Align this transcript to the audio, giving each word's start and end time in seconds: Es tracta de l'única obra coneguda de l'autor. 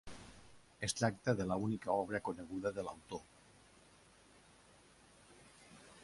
Es 0.85 0.95
tracta 0.99 1.33
de 1.41 1.45
l'única 1.49 1.97
obra 2.03 2.21
coneguda 2.29 2.71
de 2.77 2.85
l'autor. 2.87 3.21